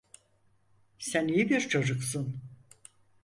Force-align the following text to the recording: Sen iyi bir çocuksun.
Sen 0.99 1.27
iyi 1.27 1.49
bir 1.49 1.61
çocuksun. 1.69 2.35